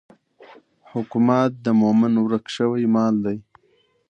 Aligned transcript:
حکمت 0.91 1.51
د 1.65 1.67
مومن 1.81 2.13
ورک 2.25 2.45
شوی 2.55 2.83
مال 2.95 3.15
دی. 3.25 3.37